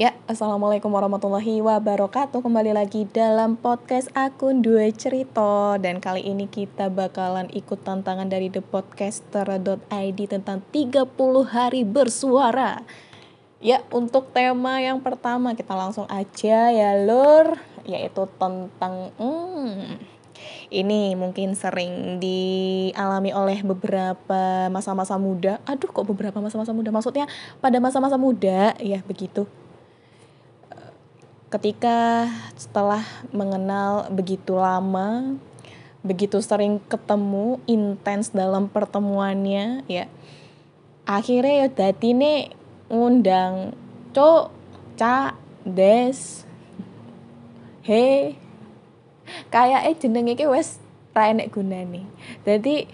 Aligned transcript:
Ya, 0.00 0.16
Assalamualaikum 0.24 0.88
warahmatullahi 0.96 1.60
wabarakatuh. 1.60 2.40
Kembali 2.40 2.72
lagi 2.72 3.04
dalam 3.04 3.60
podcast 3.60 4.08
akun 4.16 4.64
Dua 4.64 4.88
Cerita. 4.96 5.76
Dan 5.76 6.00
kali 6.00 6.24
ini 6.24 6.48
kita 6.48 6.88
bakalan 6.88 7.52
ikut 7.52 7.84
tantangan 7.84 8.24
dari 8.32 8.48
thepodcaster.id 8.48 10.20
Tentang 10.24 10.64
30 10.72 11.04
hari 11.44 11.84
bersuara. 11.84 12.80
Ya, 13.60 13.84
untuk 13.92 14.32
tema 14.32 14.80
yang 14.80 15.04
pertama 15.04 15.52
kita 15.52 15.76
langsung 15.76 16.08
aja 16.08 16.72
ya 16.72 16.96
lur. 17.04 17.60
Yaitu 17.84 18.24
tentang 18.40 19.12
hmm, 19.20 20.00
ini 20.72 21.12
mungkin 21.12 21.52
sering 21.52 22.16
dialami 22.16 23.36
oleh 23.36 23.60
beberapa 23.60 24.72
masa-masa 24.72 25.20
muda. 25.20 25.60
Aduh, 25.68 25.92
kok 25.92 26.08
beberapa 26.08 26.40
masa-masa 26.40 26.72
muda? 26.72 26.88
Maksudnya 26.88 27.28
pada 27.60 27.76
masa-masa 27.84 28.16
muda, 28.16 28.72
ya 28.80 29.04
begitu 29.04 29.44
ketika 31.50 32.30
setelah 32.54 33.02
mengenal 33.34 34.06
begitu 34.14 34.54
lama, 34.54 35.34
begitu 36.00 36.38
sering 36.40 36.78
ketemu, 36.86 37.58
intens 37.66 38.30
dalam 38.30 38.70
pertemuannya, 38.70 39.82
ya 39.90 40.06
akhirnya 41.04 41.66
ya 41.66 41.90
nih 41.90 42.54
ngundang 42.86 43.74
cok, 44.14 44.54
ca, 44.94 45.34
des, 45.66 46.46
he, 47.82 48.38
kayak 49.50 49.90
eh 49.90 49.94
jenenge 49.98 50.38
ki 50.38 50.46
wes 50.46 50.78
ra 51.10 51.34
enek 51.34 51.50
gunane. 51.50 52.06
Jadi 52.46 52.86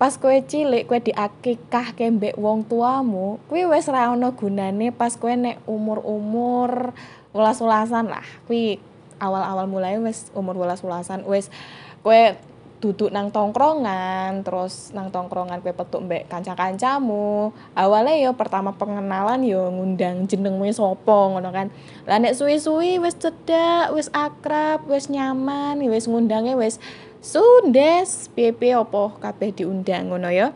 pas 0.00 0.16
kue 0.16 0.40
cilik 0.40 0.88
kue 0.88 0.96
diakikah 0.96 1.92
kembek 1.92 2.40
wong 2.40 2.64
tuamu, 2.64 3.36
kue 3.52 3.68
wes 3.68 3.84
ra 3.92 4.08
ono 4.08 4.32
gunane 4.32 4.96
pas 4.96 5.12
kue 5.12 5.36
nek 5.36 5.60
umur-umur 5.68 6.96
ulas-ulasan 7.36 8.08
lah. 8.08 8.24
Kuwi 8.48 8.80
awal-awal 9.20 9.68
mulai 9.68 10.00
wes 10.00 10.32
umur 10.32 10.56
ulas-ulasan 10.56 11.28
wes 11.28 11.52
kue 12.00 12.32
duduk 12.80 13.12
nang 13.12 13.28
tongkrongan 13.28 14.40
terus 14.40 14.88
nang 14.96 15.12
tongkrongan 15.12 15.60
kue 15.60 15.76
petuk 15.76 16.00
mbek 16.08 16.32
kanca-kancamu. 16.32 17.52
Awalnya 17.76 18.16
yo 18.24 18.32
pertama 18.32 18.72
pengenalan 18.72 19.44
yo 19.44 19.68
ngundang 19.68 20.24
jenengmu 20.24 20.64
sopo 20.72 21.36
ngono 21.36 21.52
kan. 21.52 21.68
Lah 22.08 22.16
nek 22.16 22.32
suwi-suwi 22.32 22.96
wes 23.04 23.20
cedak 23.20 23.92
wes 23.92 24.08
akrab 24.16 24.88
wes 24.88 25.12
nyaman 25.12 25.76
wes 25.92 26.08
ngundangnya 26.08 26.56
wes 26.56 26.80
sundes 27.20 28.32
piye 28.32 28.74
opo 28.76 29.16
kabeh 29.20 29.52
diundang 29.52 30.08
ngono 30.12 30.28
yo 30.32 30.52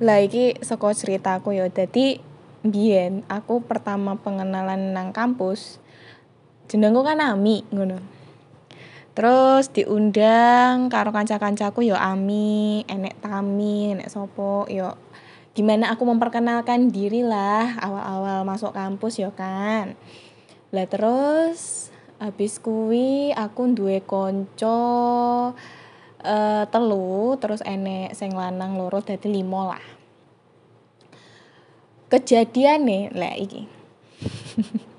lah 0.00 0.24
iki 0.24 0.56
saka 0.64 0.96
ceritaku 0.96 1.52
yo 1.52 1.68
dadi 1.68 2.16
biyen 2.64 3.24
aku 3.28 3.64
pertama 3.64 4.16
pengenalan 4.20 4.96
nang 4.96 5.12
kampus 5.12 5.80
jenengku 6.70 7.02
kan 7.02 7.18
Ami 7.18 7.66
ngono. 7.74 7.98
Terus 9.10 9.74
diundang 9.74 10.86
karo 10.86 11.10
kanca-kancaku 11.10 11.82
yo 11.82 11.98
Ami 11.98 12.86
enek 12.86 13.18
Tami 13.18 13.98
enek 13.98 14.06
sopo 14.06 14.70
yo 14.70 14.94
gimana 15.50 15.90
aku 15.90 16.06
memperkenalkan 16.06 16.94
diri 16.94 17.26
lah 17.26 17.74
awal-awal 17.82 18.46
masuk 18.46 18.70
kampus 18.70 19.18
yo 19.18 19.34
kan. 19.34 19.98
Lah 20.70 20.86
terus 20.86 21.90
habis 22.20 22.60
kuwi 22.60 23.32
aku 23.32 23.72
duwe 23.72 24.04
konco 24.04 24.76
uh, 26.20 26.64
telu 26.68 27.40
terus 27.40 27.64
enek 27.64 28.12
sing 28.12 28.36
lanang 28.36 28.76
loro 28.76 29.00
dadi 29.00 29.32
limo 29.32 29.64
lah. 29.64 29.80
Kejadian 32.12 32.84
nih 32.84 33.04
lah 33.16 33.34
iki. 33.38 33.62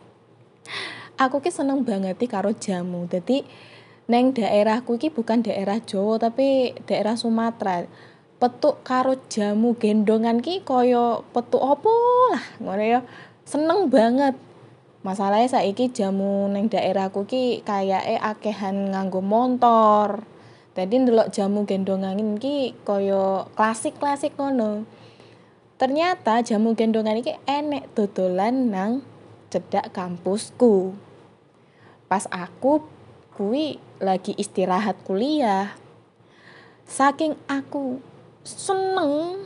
Aku 1.21 1.43
ki 1.43 1.53
seneng 1.53 1.85
banget 1.85 2.17
karo 2.25 2.49
jamu. 2.55 3.05
Jadi 3.05 3.45
neng 4.09 4.33
daerahku 4.33 4.97
ki 4.97 5.13
bukan 5.13 5.45
daerah 5.45 5.77
Jawa 5.77 6.17
tapi 6.17 6.73
daerah 6.89 7.13
Sumatera. 7.13 7.85
Petuk 8.41 8.81
karo 8.81 9.13
jamu 9.29 9.77
gendongan 9.77 10.41
ki 10.41 10.65
koyo 10.65 11.21
petuk 11.29 11.61
opo 11.61 11.93
lah 12.33 12.41
ngono 12.57 12.81
ya. 12.81 12.99
Seneng 13.45 13.91
banget 13.91 14.33
masalahnya 15.01 15.49
saiki 15.49 15.89
jamu 15.89 16.49
neng 16.49 16.69
daerahku 16.69 17.25
ki 17.25 17.65
kayak 17.65 18.03
eh 18.05 18.19
akehan 18.21 18.93
nganggo 18.93 19.21
motor 19.21 20.25
jadi 20.77 21.03
ndelok 21.03 21.33
jamu 21.33 21.65
gendongan 21.65 22.37
ki 22.37 22.77
koyo 22.85 23.49
klasik 23.57 23.97
klasik 23.97 24.37
ngono 24.37 24.85
Ternyata 25.81 26.45
jamu 26.45 26.77
gendongan 26.77 27.25
ini 27.25 27.41
enek 27.49 27.97
dodolan 27.97 28.69
nang 28.69 29.01
cedak 29.49 29.89
kampusku. 29.89 30.93
Pas 32.05 32.29
aku 32.29 32.85
kui 33.33 33.81
lagi 33.97 34.37
istirahat 34.37 35.01
kuliah. 35.01 35.73
Saking 36.85 37.33
aku 37.49 37.97
seneng 38.45 39.41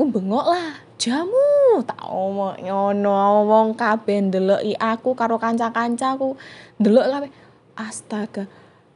aku 0.00 0.16
bengok 0.16 0.48
lah 0.48 0.80
jamu 0.96 1.84
tau 1.84 2.56
nyono 2.56 3.44
wong 3.44 3.76
kabeh 3.76 4.32
i 4.64 4.72
aku 4.80 5.12
karo 5.12 5.36
kanca-kancaku 5.36 6.40
ndelok 6.80 7.04
kabeh 7.04 7.30
astaga 7.76 8.48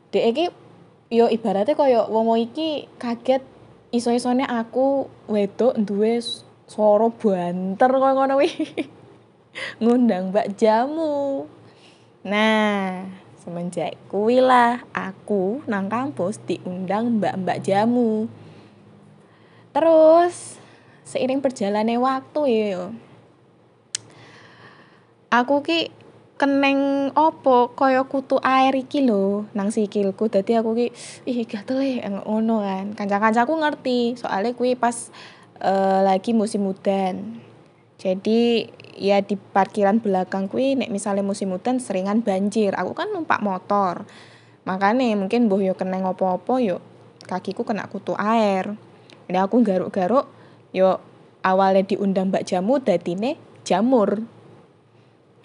dek 0.08 0.24
iki 0.32 0.44
yo 1.12 1.28
ibaratnya 1.28 1.76
koyo 1.76 2.08
wong 2.08 2.40
iki 2.40 2.88
kaget 2.96 3.44
iso-isone 3.92 4.48
aku 4.48 5.04
wedok 5.28 5.76
duwe 5.76 6.24
swara 6.64 7.12
banter 7.12 7.90
koyo 7.92 8.14
ngono 8.16 8.40
kuwi. 8.40 8.50
Ngundang 9.84 10.32
Mbak 10.32 10.56
Jamu. 10.56 11.44
Nah, 12.24 13.04
semenjak 13.44 13.92
kuwi 14.08 14.40
lah 14.40 14.88
aku 14.96 15.60
nang 15.68 15.92
kampus 15.92 16.40
diundang 16.48 17.20
Mbak-mbak 17.20 17.60
Jamu. 17.60 18.24
Terus 19.76 20.63
seiring 21.04 21.44
berjalannya 21.44 22.00
waktu 22.00 22.40
ya 22.48 22.88
aku 25.34 25.66
ki 25.66 25.80
keneng 26.34 27.10
opo 27.14 27.74
kaya 27.78 28.02
kutu 28.06 28.42
air 28.42 28.74
iki 28.74 29.06
lho 29.06 29.46
nang 29.54 29.70
sikilku. 29.70 30.26
Dadi 30.30 30.58
aku 30.58 30.70
ki 30.74 30.86
ih 31.30 31.46
gatel 31.46 31.78
e 31.82 32.02
ngono 32.02 32.62
kan. 32.62 32.94
Kanca-kancaku 32.94 33.54
ngerti 33.58 34.18
soalnya 34.18 34.54
kuwi 34.54 34.74
pas 34.74 35.14
uh, 35.62 36.02
lagi 36.02 36.34
musim 36.34 36.66
udan 36.66 37.42
jadi 37.94 38.68
ya 38.94 39.24
di 39.24 39.38
parkiran 39.38 40.02
belakang 40.02 40.50
kuwi 40.50 40.76
nek 40.76 40.90
misalnya 40.90 41.24
musim 41.24 41.54
udan 41.54 41.78
seringan 41.78 42.20
banjir. 42.20 42.74
Aku 42.74 42.92
kan 42.92 43.10
numpak 43.14 43.40
motor. 43.40 44.04
Makanya 44.68 45.14
mungkin 45.16 45.46
boh 45.46 45.60
yo 45.60 45.78
keneng 45.78 46.04
opo-opo 46.04 46.58
yo 46.58 46.82
kakiku 47.24 47.62
kena 47.64 47.86
kutu 47.88 48.12
air. 48.18 48.74
Ini 49.24 49.40
aku 49.40 49.64
garuk-garuk 49.64 50.28
yo 50.74 50.98
awalnya 51.46 51.86
diundang 51.86 52.34
mbak 52.34 52.42
jamu 52.50 52.82
dadine 52.82 53.38
jamur. 53.62 54.26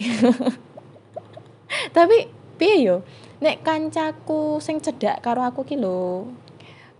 Tapi 1.96 2.16
piye 2.58 2.76
yo? 2.82 3.06
Nek 3.40 3.62
kancaku 3.62 4.58
sing 4.58 4.82
cedak 4.82 5.22
karo 5.22 5.46
aku 5.46 5.64
ki 5.64 5.80
lho 5.80 6.28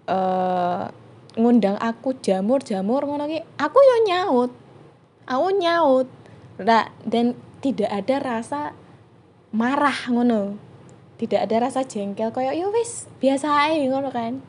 uh, 0.09 0.85
ngundang 1.37 1.77
aku 1.77 2.17
jamur-jamur 2.23 3.05
ngono 3.05 3.27
ki 3.27 3.43
aku 3.59 3.79
yo 3.83 3.97
nyaut. 4.07 4.51
Aku 5.27 5.49
nyaut. 5.59 6.09
Ra, 6.61 6.93
dan 7.03 7.35
tidak 7.59 7.91
ada 7.91 8.17
rasa 8.23 8.61
marah 9.51 10.07
ngono. 10.07 10.55
Tidak 11.19 11.37
ada 11.37 11.69
rasa 11.69 11.85
jengkel 11.85 12.33
koyo 12.33 12.55
yo 12.55 12.73
wis 12.73 13.11
biasa 13.21 13.69
ae 13.69 13.85
ngono 13.91 14.09
kan 14.09 14.41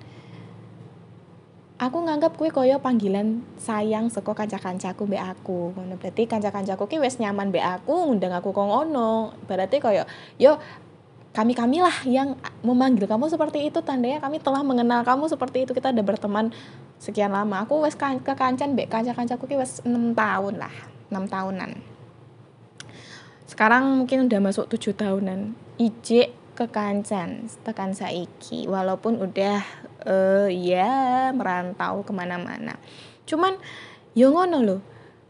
aku 1.82 1.98
nganggap 2.06 2.38
kue 2.38 2.54
koyo 2.54 2.78
panggilan 2.78 3.42
sayang 3.58 4.14
seko 4.14 4.38
kanca-kancaku 4.38 5.10
mbek 5.10 5.24
aku. 5.34 5.74
Ngono. 5.74 5.98
Berarti 5.98 6.30
kanca-kancaku 6.30 6.86
ki 6.86 7.02
wes 7.02 7.18
nyaman 7.18 7.50
mbek 7.50 7.82
aku 7.82 8.06
ngundang 8.06 8.38
aku 8.38 8.54
kok 8.54 8.70
ngono 8.70 9.34
berarti 9.50 9.82
koyo 9.82 10.06
yo 10.38 10.62
kami 11.34 11.56
kami 11.58 11.80
lah 11.80 11.96
yang 12.06 12.38
memanggil 12.62 13.10
kamu 13.10 13.34
seperti 13.34 13.66
itu. 13.66 13.82
Tandanya 13.82 14.22
kami 14.22 14.38
telah 14.38 14.62
mengenal 14.62 15.02
kamu 15.02 15.26
seperti 15.26 15.66
itu. 15.66 15.74
Kita 15.74 15.90
udah 15.90 16.06
berteman 16.06 16.54
sekian 17.02 17.34
lama. 17.34 17.66
Aku 17.66 17.82
wes 17.82 17.98
kan 17.98 18.22
ke 18.22 18.38
kancan 18.38 18.78
mbek 18.78 18.94
kanca-kancaku 18.94 19.50
ki 19.50 19.56
wes 19.58 19.82
enam 19.82 20.14
tahun 20.14 20.62
lah. 20.62 20.74
Enam 21.10 21.26
tahunan. 21.26 21.82
Sekarang 23.50 24.06
mungkin 24.06 24.30
udah 24.30 24.40
masuk 24.40 24.70
tujuh 24.70 24.94
tahunan. 24.94 25.58
Ijek 25.82 26.41
ke 26.62 26.70
kancan 26.70 27.50
tekan 27.66 27.98
saiki. 27.98 28.70
Walaupun 28.70 29.18
udah 29.18 29.66
uh, 30.06 30.46
ya 30.46 31.34
merantau 31.34 32.06
ke 32.06 32.14
mana-mana. 32.14 32.78
Cuman 33.26 33.58
yo 34.14 34.30
ngono 34.30 34.58
lo 34.62 34.78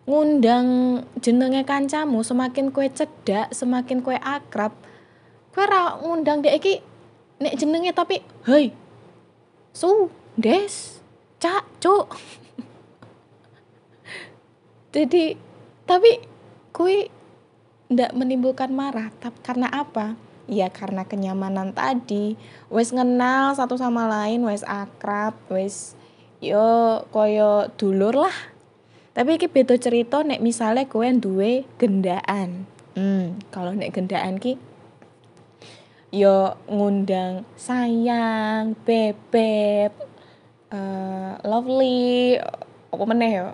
ngundang 0.04 1.00
jenenge 1.24 1.64
kancamu 1.64 2.20
semakin 2.20 2.76
kue 2.76 2.92
cedak 2.92 3.54
semakin 3.56 4.04
kue 4.04 4.18
akrab 4.20 4.76
kue 5.54 5.64
ra 5.64 6.02
ngundang 6.04 6.44
dek 6.44 6.58
iki 6.58 6.84
nek 7.40 7.56
jenenge 7.56 7.94
tapi 7.96 8.20
hei 8.50 8.76
su 9.72 10.12
des 10.36 11.00
cak 11.40 11.64
cuk. 11.80 12.12
Jadi 14.94 15.40
tapi 15.88 16.12
kui 16.76 17.08
ndak 17.88 18.12
menimbulkan 18.16 18.72
marah 18.72 19.12
tapi 19.20 19.38
karena 19.44 19.68
apa 19.72 20.16
ya 20.50 20.72
karena 20.72 21.06
kenyamanan 21.06 21.76
tadi. 21.76 22.40
Wes 22.72 22.96
kenal 22.96 23.54
satu 23.54 23.78
sama 23.78 24.08
lain 24.10 24.42
wes 24.48 24.66
akrab 24.66 25.38
wes 25.52 25.94
yo 26.42 27.02
koyo 27.14 27.70
dulur 27.76 28.26
lah. 28.26 28.38
Tapi 29.12 29.36
iki 29.36 29.52
beda 29.52 29.76
cerita 29.76 30.24
nek 30.24 30.40
misalnya 30.40 30.88
kowe 30.88 31.06
duwe 31.06 31.68
gendaan. 31.76 32.66
Hmm 32.96 33.42
kalau 33.54 33.76
nek 33.76 33.94
gendaan 33.94 34.40
ki 34.40 34.58
yo 36.12 36.60
ngundang 36.68 37.48
sayang 37.56 38.76
bebek 38.84 39.96
uh, 40.72 41.40
lovely 41.44 42.40
apa 42.92 43.04
meneh 43.06 43.32
yo. 43.36 43.48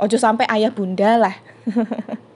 Ojo 0.00 0.16
sampai 0.16 0.48
ayah 0.48 0.72
bunda 0.72 1.20
lah 1.20 1.36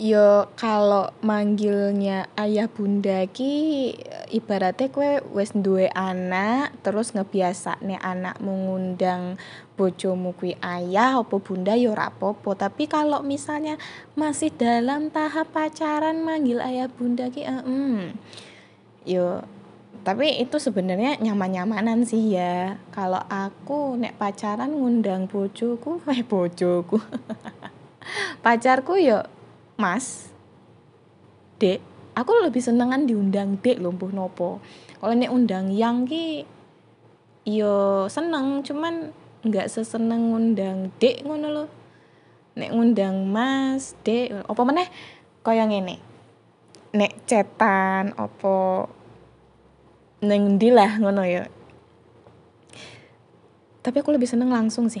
yo 0.00 0.48
kalau 0.56 1.12
manggilnya 1.20 2.24
ayah 2.40 2.72
bunda 2.72 3.28
ki 3.28 3.92
ibaratnya 4.32 4.88
kue 4.88 5.20
wes 5.36 5.52
duwe 5.52 5.92
anak 5.92 6.72
terus 6.80 7.12
ngebiasa 7.12 7.76
nih 7.84 8.00
anak 8.00 8.40
mengundang 8.40 9.36
bojomu 9.76 10.32
kui 10.32 10.56
ayah 10.64 11.20
opo 11.20 11.44
bunda 11.44 11.76
yo 11.76 11.92
rapopo 11.92 12.56
tapi 12.56 12.88
kalau 12.88 13.20
misalnya 13.20 13.76
masih 14.16 14.48
dalam 14.56 15.12
tahap 15.12 15.52
pacaran 15.52 16.24
manggil 16.24 16.64
ayah 16.64 16.88
bunda 16.88 17.28
ki 17.28 17.44
uh, 17.44 17.60
mm, 17.60 18.16
yo 19.04 19.44
tapi 20.00 20.40
itu 20.40 20.56
sebenarnya 20.56 21.20
nyaman-nyamanan 21.20 22.08
sih 22.08 22.32
ya. 22.32 22.80
Kalau 22.88 23.20
aku 23.28 24.00
nek 24.00 24.16
pacaran 24.16 24.72
ngundang 24.72 25.28
bojoku 25.28 26.00
eh 26.16 26.24
bojoku. 26.24 26.96
Pacarku 28.44 28.96
yo 28.96 29.20
mas. 29.80 30.28
Dek 31.56 31.80
aku 32.12 32.30
lebih 32.44 32.60
senengan 32.60 33.08
diundang 33.08 33.56
dek 33.64 33.80
lumpuh 33.80 34.12
nopo. 34.12 34.60
Kalau 35.00 35.14
nek 35.16 35.32
undang 35.32 35.72
yang 35.72 36.04
ki 36.04 36.44
yo 37.48 38.04
seneng 38.12 38.60
cuman 38.60 39.16
nggak 39.40 39.72
seseneng 39.72 40.28
ngundang 40.28 40.92
dek 41.00 41.24
ngono 41.24 41.48
lo 41.48 41.64
nek 42.60 42.76
ngundang 42.76 43.24
mas 43.24 43.96
dek 44.04 44.44
apa 44.44 44.62
meneh? 44.68 44.88
Kaya 45.40 45.64
ngene. 45.64 45.96
Nek 46.92 47.24
cetan 47.24 48.12
opo 48.20 48.84
neng 50.20 50.60
lah 50.60 51.00
ngono 51.00 51.24
ya. 51.24 51.48
Tapi 53.80 53.96
aku 54.04 54.12
lebih 54.12 54.28
seneng 54.28 54.52
langsung 54.52 54.92
sih. 54.92 55.00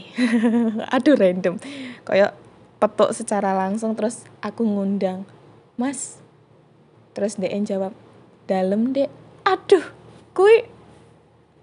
Aduh 0.96 1.12
random. 1.12 1.60
Kayak 2.08 2.32
petuk 2.80 3.12
secara 3.12 3.52
langsung 3.52 3.92
terus 3.92 4.24
aku 4.40 4.64
ngundang 4.64 5.28
mas. 5.76 6.16
Terus 7.12 7.36
dia 7.36 7.52
jawab 7.60 7.92
dalam 8.48 8.96
dek. 8.96 9.12
Aduh 9.44 9.84
kui 10.32 10.64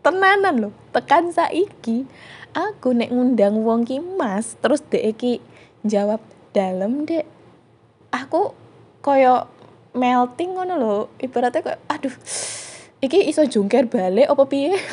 tenanan 0.05 0.69
loh 0.69 0.73
tekan 0.93 1.33
saiki. 1.33 2.05
Aku 2.53 2.93
nek 2.93 3.09
ngundang 3.09 3.65
wong 3.65 3.83
ki 3.83 3.99
mas 3.99 4.55
terus 4.61 4.85
dek 4.85 5.17
ki 5.17 5.41
jawab 5.81 6.21
dalam 6.53 7.09
dek. 7.09 7.25
Aku 8.13 8.53
koyo 9.01 9.49
melting 9.97 10.53
ngono 10.53 10.77
loh 10.77 11.09
ibaratnya 11.17 11.65
kayak 11.65 11.81
aduh 11.89 12.13
iki 13.01 13.25
iso 13.25 13.41
jungkir 13.49 13.89
balik 13.89 14.29
apa 14.29 14.43
piye? 14.45 14.77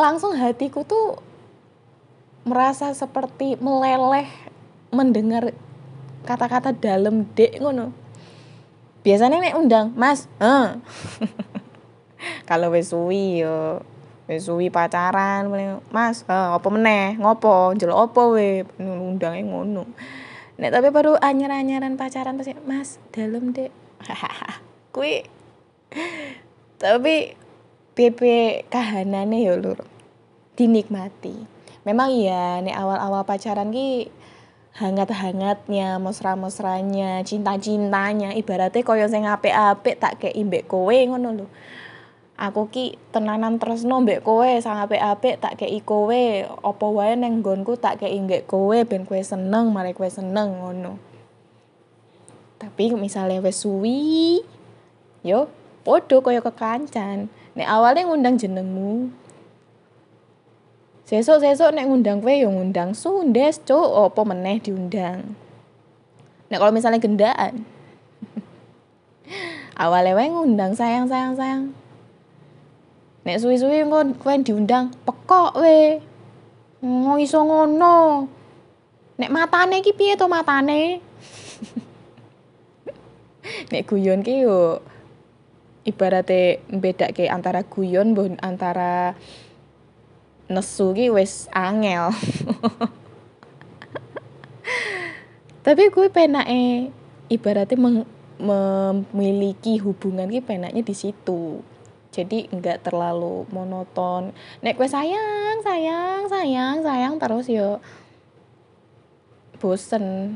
Langsung 0.00 0.32
hatiku 0.32 0.80
tuh 0.88 1.20
merasa 2.44 2.92
seperti 2.96 3.60
meleleh 3.60 4.28
mendengar 4.90 5.52
kata-kata 6.24 6.72
dalam 6.72 7.28
dek 7.36 7.60
ngono. 7.60 7.92
Biasanya 9.00 9.40
nek 9.40 9.56
undang 9.56 9.92
mas 9.96 10.28
eh. 10.40 10.76
kalau 12.48 12.72
wis 12.72 12.92
suwi 12.92 13.44
yo. 13.44 13.80
Wis 14.28 14.46
suwi 14.46 14.70
pacaran 14.70 15.48
mas 15.92 16.24
eh, 16.28 16.50
apa 16.56 16.68
meneh? 16.68 17.16
Ngopo? 17.16 17.76
Jelo 17.76 17.96
opo 18.08 18.36
we? 18.36 18.64
Undangnya 18.80 19.44
ngono. 19.44 19.84
Nek 20.60 20.70
tapi 20.76 20.92
baru 20.92 21.16
anyar-anyaran 21.16 21.96
pacaran 21.96 22.36
terus 22.36 22.52
mas 22.68 23.00
dalam 23.12 23.52
dek 23.56 23.72
kui 24.96 25.22
tapi 26.80 27.36
PP 27.92 28.20
kahanane 28.72 29.44
ya 29.44 29.56
lur. 29.56 29.84
Dinikmati 30.56 31.59
memang 31.84 32.12
iya 32.12 32.60
nih 32.60 32.74
awal-awal 32.76 33.24
pacaran 33.24 33.72
ki 33.72 34.10
hangat-hangatnya, 34.70 35.98
mesra-mesranya, 35.98 37.26
cinta-cintanya, 37.26 38.32
ibaratnya 38.38 38.86
koyo 38.86 39.10
sing 39.10 39.26
apik-apik 39.26 39.98
tak 39.98 40.22
kayak 40.22 40.38
imbek 40.38 40.64
kowe 40.70 40.94
ngono 40.94 41.42
lho. 41.42 41.46
Aku 42.40 42.72
ki 42.72 42.96
tenanan 43.12 43.60
tresno 43.60 44.00
mbek 44.00 44.24
kowe 44.24 44.48
sang 44.64 44.80
apik-apik 44.80 45.42
tak 45.44 45.60
kei 45.60 45.76
kowe, 45.84 46.22
apa 46.64 46.86
wae 46.88 47.12
neng 47.12 47.44
nggonku 47.44 47.76
tak 47.76 48.00
kei 48.00 48.16
mbek 48.16 48.48
kowe 48.48 48.78
ben 48.88 49.04
kowe 49.04 49.20
seneng, 49.20 49.68
mari 49.68 49.92
kowe 49.92 50.08
seneng 50.08 50.56
ngono. 50.56 50.96
Tapi 52.56 52.96
misalnya 52.96 53.44
wis 53.44 53.60
suwi, 53.60 54.40
yo 55.20 55.52
podo 55.84 56.24
koyo 56.24 56.40
kekancan. 56.40 57.28
Nek 57.52 57.68
awalnya 57.68 58.08
ngundang 58.08 58.40
jenengmu, 58.40 59.12
Sesuk-sesuk 61.10 61.74
nek 61.74 61.90
ngundang 61.90 62.22
kowe 62.22 62.30
yo 62.30 62.54
ngundang 62.54 62.94
Sundes, 62.94 63.58
Cuk. 63.66 63.82
Apa 63.82 64.22
meneh 64.22 64.62
diundang. 64.62 65.34
Nek 66.46 66.62
kalau 66.62 66.70
misalnya 66.70 67.02
gendaan. 67.02 67.66
Awalnya 69.82 70.14
wae 70.14 70.30
ngundang 70.30 70.78
sayang 70.78 71.10
sayang 71.10 71.34
sayang. 71.34 71.74
Nek 73.26 73.42
suwi-suwi 73.42 73.82
engko 73.82 74.22
kowe 74.22 74.38
diundang 74.38 74.94
pekok 75.02 75.58
we. 75.58 75.98
Ngo 76.78 77.18
iso 77.18 77.42
ngono. 77.42 78.30
Nek 79.18 79.34
matane 79.34 79.82
iki 79.82 79.90
piye 79.90 80.14
to 80.14 80.30
matane? 80.30 81.02
Nek 83.74 83.82
guyon 83.82 84.22
ki 84.22 84.46
yo 84.46 84.78
ibaratnya 85.82 86.62
bedake 86.70 87.26
antara 87.26 87.66
guyon 87.66 88.14
antara 88.38 89.18
nesu 90.50 90.90
ki 90.90 91.14
wis 91.14 91.46
angel. 91.54 92.10
Tapi 95.64 95.82
gue 95.94 96.06
penake 96.10 96.90
ibaratnya 97.30 97.78
meng, 97.78 98.02
memiliki 98.42 99.78
hubungan 99.78 100.26
ki 100.26 100.42
penaknya 100.42 100.82
di 100.82 100.94
situ. 100.96 101.62
Jadi 102.10 102.50
nggak 102.50 102.90
terlalu 102.90 103.46
monoton. 103.54 104.34
Nek 104.66 104.74
gue 104.74 104.88
sayang 104.90 105.62
sayang 105.62 106.26
sayang 106.26 106.82
sayang 106.82 107.14
terus 107.22 107.46
yo 107.46 107.78
bosen. 109.62 110.34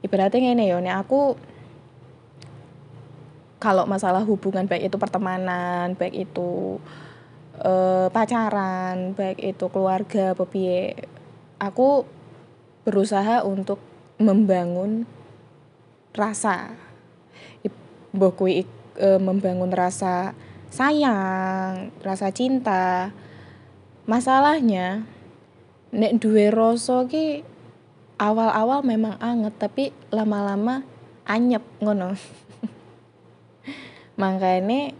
Ibaratnya 0.00 0.40
ngene 0.40 0.64
yo 0.64 0.80
nek 0.80 1.04
aku 1.04 1.36
kalau 3.62 3.86
masalah 3.86 4.26
hubungan 4.26 4.66
baik 4.66 4.90
itu 4.90 4.96
pertemanan 4.98 5.94
baik 5.94 6.26
itu 6.26 6.82
uh, 7.62 8.10
pacaran 8.10 9.14
baik 9.14 9.38
itu 9.40 9.66
keluarga 9.70 10.34
apa 10.34 10.44
aku 11.62 12.04
berusaha 12.82 13.46
untuk 13.46 13.78
membangun 14.18 15.06
rasa. 16.12 16.74
Mbok 18.12 18.44
kuwi 18.44 18.68
uh, 19.00 19.16
membangun 19.16 19.72
rasa 19.72 20.36
sayang 20.68 21.88
rasa 22.04 22.28
cinta. 22.28 23.14
Masalahnya 24.04 25.06
nek 25.94 26.20
duwe 26.20 26.52
rasa 26.52 27.08
ki 27.08 27.46
awal-awal 28.20 28.84
memang 28.84 29.16
anget 29.22 29.54
tapi 29.56 29.84
lama-lama 30.12 30.84
anyep 31.24 31.64
ngono. 31.80 32.12
Makanya 34.20 34.92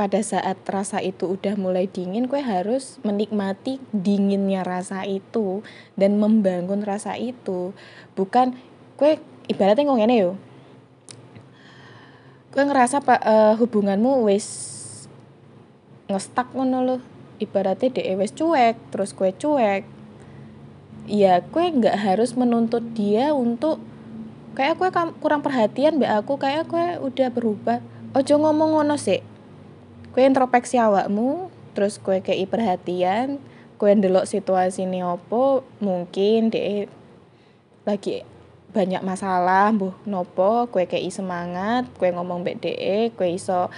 pada 0.00 0.24
saat 0.24 0.56
rasa 0.64 1.04
itu 1.04 1.36
udah 1.36 1.60
mulai 1.60 1.84
dingin 1.84 2.24
kue 2.24 2.40
harus 2.40 2.96
menikmati 3.04 3.76
dinginnya 3.92 4.64
rasa 4.64 5.04
itu 5.04 5.60
dan 5.92 6.16
membangun 6.16 6.80
rasa 6.80 7.20
itu. 7.20 7.76
Bukan 8.16 8.56
kue 8.96 9.20
ibaratnya 9.52 9.84
ngomong 9.84 10.08
ini 10.08 10.24
yo. 10.24 10.40
Kue 12.48 12.64
ngerasa 12.64 13.04
pak 13.04 13.20
uh, 13.20 13.54
hubunganmu 13.60 14.24
wes 14.24 14.48
ngestak 16.08 16.48
ngono 16.56 16.80
lo 16.80 16.96
ibaratnya 17.36 17.92
de 17.92 18.16
wes 18.16 18.32
cuek 18.32 18.80
terus 18.88 19.12
kue 19.12 19.36
cuek. 19.36 19.84
Ya 21.12 21.44
kue 21.44 21.76
nggak 21.76 22.00
harus 22.00 22.32
menuntut 22.40 22.96
dia 22.96 23.36
untuk 23.36 23.76
kayak 24.56 24.80
kue 24.80 24.88
kurang 25.20 25.44
perhatian 25.44 26.00
be 26.00 26.08
aku 26.08 26.40
kayak 26.40 26.72
kue 26.72 26.96
udah 27.04 27.28
berubah. 27.28 27.84
Ojo 28.16 28.40
ngomong 28.40 28.80
ngono 28.80 28.96
sih 28.96 29.28
kue 30.10 30.22
introspeksi 30.26 30.76
awakmu 30.78 31.50
terus 31.74 32.02
kue 32.02 32.18
kei 32.20 32.46
perhatian 32.46 33.38
kue 33.80 33.94
ndelok 33.94 34.26
situasi 34.26 34.84
ini 34.84 35.00
opo 35.06 35.64
mungkin 35.78 36.50
deh 36.50 36.90
lagi 37.86 38.26
banyak 38.70 39.02
masalah 39.02 39.74
mbuh 39.74 39.94
nopo 40.06 40.70
kue 40.70 40.86
kei 40.86 41.10
semangat 41.10 41.90
kue 41.98 42.10
ngomong 42.14 42.46
BDE 42.46 43.14
kue 43.18 43.34
iso 43.34 43.70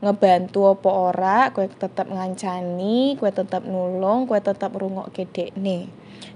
ngebantu 0.00 0.72
apa 0.72 0.90
ora 0.90 1.40
kue 1.52 1.68
tetap 1.68 2.08
ngancani 2.08 3.20
kue 3.20 3.28
tetap 3.28 3.68
nulung 3.68 4.24
kue 4.24 4.40
tetap 4.40 4.72
rungok 4.72 5.12
kedek 5.12 5.52
nih 5.60 5.88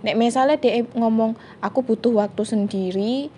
nek 0.05 0.21
misalnya 0.21 0.61
dia 0.61 0.85
ngomong 0.93 1.33
aku 1.65 1.81
butuh 1.81 2.13
waktu 2.13 2.45
sendiri 2.45 3.33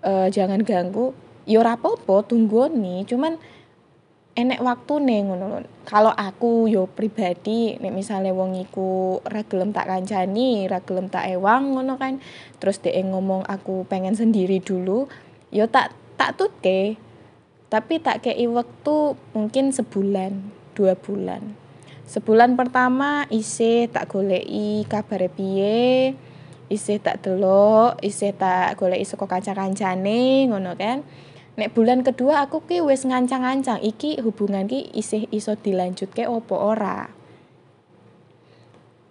uh, 0.00 0.28
jangan 0.32 0.64
ganggu 0.64 1.12
yo 1.44 1.60
ya 1.60 1.76
rapopo 1.76 2.24
tunggu 2.24 2.72
nih 2.72 3.04
cuman 3.04 3.36
enek 4.36 4.60
waktu 4.60 4.94
nih 5.00 5.20
ngono 5.24 5.64
kalau 5.88 6.12
aku 6.12 6.68
yo 6.68 6.84
pribadi 6.86 7.80
nek 7.80 7.90
misalnya 7.90 8.36
wong 8.36 8.60
iku 8.60 9.24
ra 9.24 9.40
tak 9.42 9.86
kancani 9.88 10.68
ra 10.68 10.84
tak 10.84 11.24
ewang 11.32 11.72
ngono 11.72 11.96
kan 11.96 12.20
terus 12.60 12.78
dia 12.84 13.00
ngomong 13.00 13.48
aku 13.48 13.88
pengen 13.88 14.12
sendiri 14.12 14.60
dulu 14.60 15.08
yo 15.48 15.64
tak 15.66 15.96
tak 16.16 16.34
tutke. 16.34 16.96
Tapi 17.66 17.98
tak 18.00 18.24
kei 18.24 18.46
waktu 18.48 18.96
mungkin 19.36 19.70
sebulan 19.70 20.32
dua 20.72 20.96
bulan. 20.96 21.42
Sebulan 22.06 22.54
pertama 22.54 23.26
isi 23.28 23.90
tak 23.90 24.14
golei 24.14 24.86
kabar 24.86 25.26
piye 25.26 26.14
isi 26.66 26.98
tak 26.98 27.22
delok 27.22 28.02
isi 28.02 28.34
tak 28.34 28.74
goleki 28.74 29.06
saka 29.06 29.30
kanca-kancane 29.30 30.50
ngono 30.50 30.74
kan 30.74 31.06
nek 31.56 31.72
bulan 31.72 32.04
kedua 32.04 32.44
aku 32.44 32.68
ki 32.68 32.84
wis 32.84 33.08
ngancang-ngancang 33.08 33.80
iki 33.80 34.20
hubungan 34.20 34.68
ki 34.68 34.92
isih 34.92 35.24
iso 35.32 35.56
dilanjutke 35.56 36.28
opo 36.28 36.56
ora? 36.60 37.08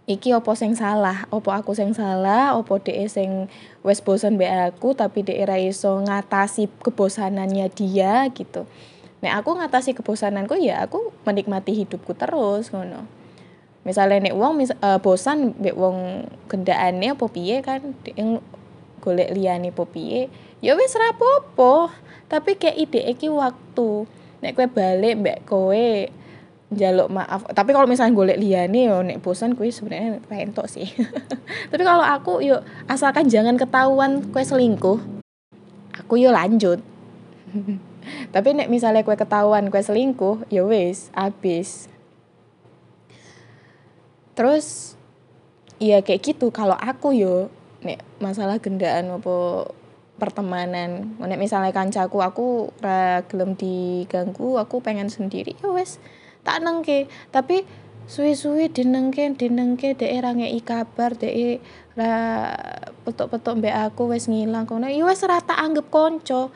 Iki 0.06 0.38
opo 0.38 0.54
sing 0.54 0.78
salah? 0.78 1.26
Opo 1.34 1.50
aku 1.50 1.74
sing 1.74 1.98
salah? 1.98 2.54
Opo 2.54 2.78
de 2.78 3.10
sing 3.10 3.50
wis 3.82 4.06
bosan 4.06 4.38
be 4.38 4.46
aku 4.46 4.94
tapi 4.94 5.26
de 5.26 5.34
ra 5.42 5.58
iso 5.58 5.98
ngatasi 6.06 6.70
kebosanannya 6.86 7.66
dia 7.74 8.30
gitu. 8.30 8.70
Nek 9.26 9.42
aku 9.42 9.58
ngatasi 9.58 9.98
kebosananku 9.98 10.62
ya 10.62 10.86
aku 10.86 11.10
menikmati 11.26 11.74
hidupku 11.74 12.14
terus 12.14 12.70
ngono. 12.70 13.10
Misalnya 13.82 14.30
nek 14.30 14.38
wong 14.38 14.62
mis 14.62 14.70
uh, 14.78 15.02
bosan 15.02 15.58
be 15.58 15.74
wong 15.74 16.30
gendaane 16.46 17.18
opo 17.18 17.26
piye 17.26 17.66
kan? 17.66 17.98
Yang 18.14 18.46
golek 19.02 19.34
liyane 19.34 19.74
opo 19.74 19.90
piye? 19.90 20.30
Ya 20.62 20.78
wis 20.78 20.94
rapopo 20.94 21.90
tapi 22.26 22.58
kayak 22.58 22.78
ide 22.78 23.02
iki 23.06 23.28
waktu. 23.30 24.10
Nek 24.42 24.54
kue 24.54 24.68
balik 24.70 25.14
mbak 25.22 25.38
kue 25.46 26.10
jaluk 26.74 27.10
maaf. 27.14 27.46
Tapi 27.54 27.70
kalau 27.72 27.86
misalnya 27.86 28.18
golek 28.18 28.42
liane 28.42 28.90
yo 28.90 29.02
nek 29.06 29.22
bosan 29.22 29.54
kue 29.54 29.70
sebenarnya 29.70 30.22
pentok 30.26 30.66
sih. 30.66 30.90
Tapi 31.72 31.84
kalau 31.86 32.04
aku 32.04 32.42
yuk 32.42 32.62
asalkan 32.90 33.30
jangan 33.30 33.56
ketahuan 33.56 34.26
kue 34.34 34.42
selingkuh 34.42 35.00
aku 35.96 36.22
yuk 36.22 36.34
lanjut. 36.34 36.82
Tapi 38.34 38.50
nek 38.54 38.70
misalnya 38.70 39.02
kue 39.02 39.18
ketahuan 39.18 39.70
kue 39.74 39.82
selingkuh 39.82 40.46
ya 40.54 40.62
wis 40.66 41.10
abis 41.14 41.90
terus 44.36 45.00
iya 45.80 46.04
kayak 46.04 46.22
gitu. 46.22 46.52
Kalau 46.52 46.76
aku 46.76 47.16
yo 47.16 47.48
nek 47.82 48.04
masalah 48.20 48.60
gendaan 48.60 49.16
apa 49.16 49.70
pertemanan. 50.16 51.20
Nek 51.20 51.40
misalnya 51.40 51.76
kancaku 51.76 52.24
aku 52.24 52.48
ra 52.80 53.24
gelem 53.28 53.56
diganggu 53.60 54.56
aku 54.56 54.80
pengen 54.80 55.12
sendiri. 55.12 55.56
Ya 55.60 55.70
wes 55.72 56.00
tak 56.48 56.64
nengke. 56.64 57.12
Tapi 57.32 57.68
suwi-suwi 58.06 58.70
dinengke 58.70 59.34
dinengke 59.34 59.98
dek 59.98 60.12
ra 60.22 60.32
ngei 60.38 60.62
kabar 60.62 61.18
dek 61.18 61.60
ra 61.98 62.14
petok-petok 63.04 63.60
mbek 63.60 63.76
aku 63.92 64.12
wes 64.12 64.32
ngilang 64.32 64.64
kono. 64.64 64.88
Ya 64.88 65.04
wes 65.04 65.20
ra 65.28 65.44
tak 65.44 65.60
anggap 65.60 65.92
konco. 65.92 66.54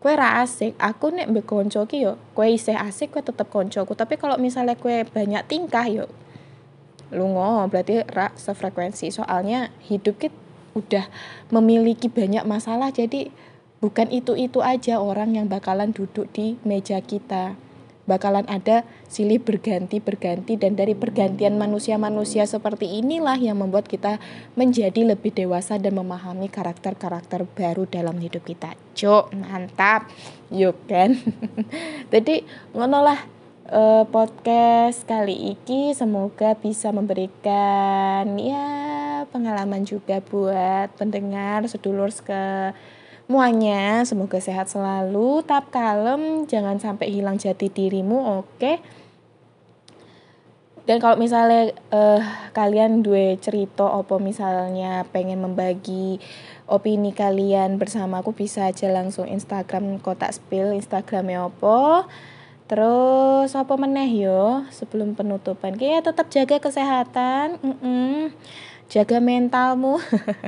Kue 0.00 0.16
ra 0.16 0.42
asik. 0.42 0.74
Aku 0.80 1.14
nek 1.14 1.30
mbek 1.30 1.46
konco 1.46 1.86
ki 1.86 2.02
yo 2.02 2.18
kue 2.34 2.50
isih 2.56 2.74
asik 2.74 3.14
kue 3.14 3.22
tetep 3.22 3.46
koncoku. 3.46 3.94
Tapi 3.94 4.18
kalau 4.18 4.34
misalnya 4.40 4.74
kue 4.74 5.06
banyak 5.06 5.46
tingkah 5.46 5.86
yo 5.86 6.10
lungo 7.14 7.70
berarti 7.70 8.02
ra 8.10 8.34
sefrekuensi. 8.34 9.14
Soalnya 9.14 9.70
hidup 9.86 10.18
kita 10.18 10.49
udah 10.80 11.06
memiliki 11.52 12.08
banyak 12.08 12.42
masalah 12.48 12.90
jadi 12.90 13.28
bukan 13.84 14.08
itu-itu 14.08 14.64
aja 14.64 15.00
orang 15.00 15.36
yang 15.36 15.46
bakalan 15.46 15.92
duduk 15.92 16.28
di 16.32 16.56
meja 16.64 17.00
kita 17.04 17.56
bakalan 18.10 18.42
ada 18.50 18.82
silih 19.06 19.38
berganti 19.38 20.02
berganti 20.02 20.58
dan 20.58 20.74
dari 20.74 20.98
pergantian 20.98 21.54
manusia-manusia 21.54 22.42
seperti 22.42 22.98
inilah 22.98 23.38
yang 23.38 23.62
membuat 23.62 23.86
kita 23.86 24.18
menjadi 24.58 25.14
lebih 25.14 25.30
dewasa 25.30 25.78
dan 25.78 25.94
memahami 25.94 26.50
karakter-karakter 26.50 27.46
baru 27.54 27.86
dalam 27.86 28.18
hidup 28.18 28.42
kita. 28.42 28.74
Cuk, 28.98 29.30
mantap. 29.38 30.10
Yuk 30.50 30.74
kan. 30.90 31.14
Jadi 32.12 32.42
ngono 32.74 32.98
lah 33.06 33.20
uh, 33.70 34.04
podcast 34.10 35.06
kali 35.06 35.54
ini 35.54 35.94
semoga 35.94 36.58
bisa 36.58 36.90
memberikan 36.90 38.26
ya 38.34 38.99
pengalaman 39.30 39.86
juga 39.86 40.18
buat 40.20 40.92
pendengar 40.98 41.64
sedulur 41.70 42.10
ke 42.10 42.74
semuanya 43.30 44.02
semoga 44.02 44.42
sehat 44.42 44.66
selalu 44.66 45.46
tap 45.46 45.70
kalem 45.70 46.50
jangan 46.50 46.82
sampai 46.82 47.14
hilang 47.14 47.38
jati 47.38 47.70
dirimu 47.70 48.42
oke 48.42 48.58
okay? 48.58 48.76
dan 50.82 50.98
kalau 50.98 51.14
misalnya 51.14 51.70
uh, 51.94 52.18
kalian 52.50 53.06
dua 53.06 53.38
cerita 53.38 53.86
apa 53.86 54.18
misalnya 54.18 55.06
pengen 55.14 55.46
membagi 55.46 56.18
opini 56.66 57.14
kalian 57.14 57.78
bersama 57.78 58.18
aku 58.18 58.34
bisa 58.34 58.66
aja 58.66 58.90
langsung 58.90 59.30
Instagram 59.30 60.02
kotak 60.02 60.34
spill 60.34 60.74
Instagramnya 60.74 61.46
apa 61.46 62.10
Terus 62.70 63.50
apa 63.58 63.74
meneh 63.74 64.30
yo 64.30 64.62
sebelum 64.70 65.18
penutupan? 65.18 65.74
Kayak 65.74 66.06
tetap 66.06 66.30
jaga 66.30 66.62
kesehatan, 66.62 67.58
mm 67.58 67.76
-mm. 67.82 68.14
Jaga 68.90 69.22
mentalmu 69.22 70.02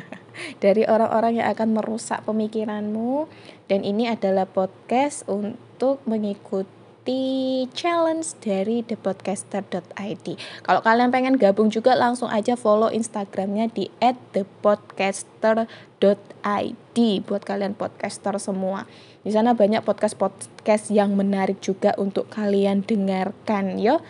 dari 0.65 0.83
orang-orang 0.83 1.39
yang 1.39 1.47
akan 1.55 1.79
merusak 1.79 2.27
pemikiranmu. 2.27 3.31
Dan 3.71 3.87
ini 3.87 4.11
adalah 4.11 4.51
podcast 4.51 5.23
untuk 5.31 6.03
mengikuti 6.05 7.65
challenge 7.71 8.35
dari 8.43 8.83
thepodcaster.id. 8.83 10.27
Kalau 10.67 10.81
kalian 10.83 11.15
pengen 11.15 11.39
gabung 11.39 11.71
juga 11.71 11.95
langsung 11.95 12.27
aja 12.29 12.59
follow 12.59 12.91
Instagramnya 12.91 13.71
di 13.71 13.87
@thepodcaster.id 14.03 16.99
buat 17.23 17.43
kalian 17.47 17.79
podcaster 17.79 18.35
semua. 18.43 18.91
Di 19.23 19.31
sana 19.31 19.55
banyak 19.55 19.87
podcast-podcast 19.87 20.91
yang 20.91 21.15
menarik 21.15 21.63
juga 21.63 21.95
untuk 21.95 22.27
kalian 22.27 22.83
dengarkan 22.83 23.79
yo. 23.79 24.03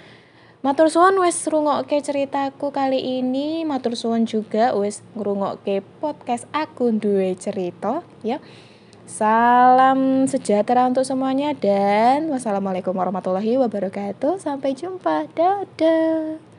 Matur 0.62 0.86
suwun 0.94 1.18
wis 1.18 1.42
ngrungokke 1.42 1.98
ceritaku 1.98 2.70
kali 2.70 3.18
ini. 3.18 3.66
Matur 3.66 3.98
suwun 3.98 4.30
juga 4.30 4.70
wis 4.78 5.02
ngrungokke 5.18 5.82
podcast 5.98 6.46
aku 6.54 6.94
duwe 6.94 7.34
cerita 7.34 8.06
ya. 8.22 8.38
Salam 9.02 10.30
sejahtera 10.30 10.86
untuk 10.86 11.02
semuanya 11.02 11.50
dan 11.50 12.30
wassalamualaikum 12.30 12.94
warahmatullahi 12.94 13.58
wabarakatuh. 13.58 14.38
Sampai 14.38 14.78
jumpa. 14.78 15.26
Dadah. 15.34 16.51